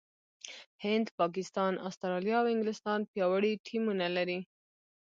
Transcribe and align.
هند، 0.85 1.07
پاکستان، 1.19 1.73
استراليا 1.87 2.37
او 2.41 2.47
انګلستان 2.53 2.99
پياوړي 3.11 3.51
ټيمونه 3.65 4.07
لري. 4.17 4.39